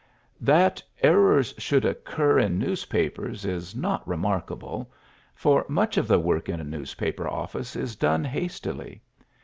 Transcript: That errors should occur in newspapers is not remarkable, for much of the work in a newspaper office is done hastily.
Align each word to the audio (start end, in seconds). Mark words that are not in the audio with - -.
That 0.39 0.81
errors 1.03 1.53
should 1.59 1.85
occur 1.85 2.39
in 2.39 2.57
newspapers 2.57 3.45
is 3.45 3.75
not 3.75 4.07
remarkable, 4.07 4.91
for 5.35 5.63
much 5.69 5.95
of 5.95 6.07
the 6.07 6.17
work 6.17 6.49
in 6.49 6.59
a 6.59 6.63
newspaper 6.63 7.27
office 7.27 7.75
is 7.75 7.95
done 7.95 8.23
hastily. 8.23 9.03